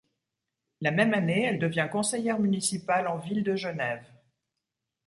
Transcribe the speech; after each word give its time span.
La 0.81 0.89
même 0.89 1.13
année, 1.13 1.43
elle 1.43 1.59
devient 1.59 1.87
conseillère 1.91 2.39
municipale 2.39 3.07
en 3.07 3.17
ville 3.19 3.43
de 3.43 3.55
Genève. 3.55 4.03